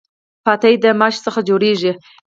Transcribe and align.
پاتی 0.45 0.73
د 0.83 0.85
ماشو 0.99 1.23
څخه 1.25 1.39
جوړیږي. 1.49 1.91